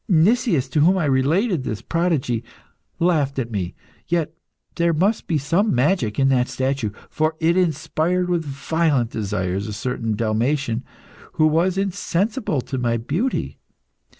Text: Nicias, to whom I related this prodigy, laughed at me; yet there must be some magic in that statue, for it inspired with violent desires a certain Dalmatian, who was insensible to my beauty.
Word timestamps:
Nicias, 0.09 0.67
to 0.69 0.79
whom 0.79 0.97
I 0.97 1.05
related 1.05 1.63
this 1.63 1.83
prodigy, 1.83 2.43
laughed 2.97 3.37
at 3.37 3.51
me; 3.51 3.75
yet 4.07 4.33
there 4.73 4.93
must 4.93 5.27
be 5.27 5.37
some 5.37 5.75
magic 5.75 6.17
in 6.17 6.29
that 6.29 6.47
statue, 6.47 6.89
for 7.07 7.35
it 7.39 7.55
inspired 7.55 8.27
with 8.27 8.43
violent 8.43 9.11
desires 9.11 9.67
a 9.67 9.73
certain 9.73 10.15
Dalmatian, 10.15 10.83
who 11.33 11.45
was 11.45 11.77
insensible 11.77 12.61
to 12.61 12.79
my 12.79 12.97
beauty. 12.97 13.59